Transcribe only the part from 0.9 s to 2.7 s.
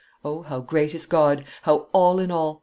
is God! how all in all!